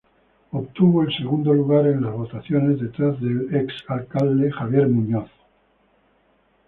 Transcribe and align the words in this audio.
Obtuvo 0.49 1.03
el 1.03 1.15
segundo 1.15 1.53
lugar 1.53 1.85
en 1.85 2.01
las 2.01 2.13
votaciones, 2.13 2.79
detrás 2.81 3.21
del 3.21 3.55
ex 3.55 3.71
alcalde 3.87 4.49
Xavier 4.51 4.87
Muñoz. 4.87 5.29